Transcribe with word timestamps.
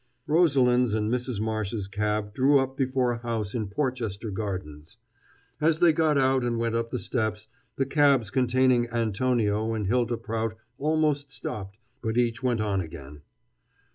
Rosalind's 0.25 0.95
and 0.95 1.13
Mrs. 1.13 1.39
Marsh's 1.39 1.87
cab 1.87 2.33
drew 2.33 2.57
up 2.57 2.75
before 2.75 3.11
a 3.11 3.19
house 3.19 3.53
in 3.53 3.67
Porchester 3.67 4.31
Gardens. 4.31 4.97
As 5.61 5.77
they 5.77 5.93
got 5.93 6.17
out 6.17 6.43
and 6.43 6.57
went 6.57 6.73
up 6.75 6.89
the 6.89 6.97
steps, 6.97 7.47
the 7.75 7.85
cabs 7.85 8.31
containing 8.31 8.89
Antonio 8.89 9.73
and 9.75 9.85
Hylda 9.85 10.17
Prout 10.17 10.57
almost 10.79 11.29
stopped, 11.29 11.77
but 12.01 12.17
each 12.17 12.41
went 12.41 12.61
on 12.61 12.81
again. 12.81 13.21